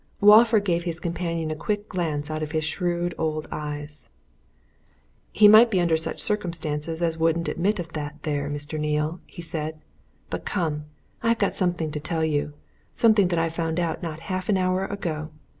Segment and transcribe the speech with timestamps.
[0.19, 4.09] Walford gave his companion a quick glance out of his shrewd old eyes.
[5.31, 8.79] "He might be under such circumstances as wouldn't admit of that there, Mr.
[8.79, 9.79] Neale," he said.
[10.31, 10.85] "But come!
[11.21, 12.53] I've got something to tell you
[12.91, 15.29] something that I found out not half an hour ago.